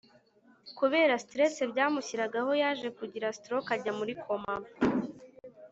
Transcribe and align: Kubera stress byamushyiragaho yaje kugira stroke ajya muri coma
Kubera 0.77 1.21
stress 1.25 1.55
byamushyiragaho 1.71 2.51
yaje 2.61 2.87
kugira 2.97 3.35
stroke 3.37 3.71
ajya 3.75 3.91
muri 3.99 4.13
coma 4.23 4.55